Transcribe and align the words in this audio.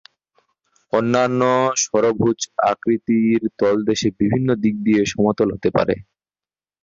অন্যান্য 0.93 1.41
ষড়ভুজ 1.83 2.39
আকৃতির 2.71 3.41
তলদেশ 3.59 4.01
বিভিন্ন 4.19 4.47
দিক 4.63 4.75
দিয়ে 4.85 5.01
সমতল 5.11 5.47
হতে 5.55 5.69
পারে। 5.77 5.95